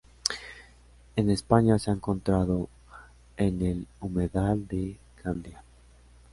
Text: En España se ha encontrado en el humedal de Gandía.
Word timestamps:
En 1.15 1.29
España 1.29 1.77
se 1.77 1.91
ha 1.91 1.93
encontrado 1.93 2.69
en 3.37 3.61
el 3.63 3.87
humedal 3.99 4.67
de 4.67 4.97
Gandía. 5.23 5.63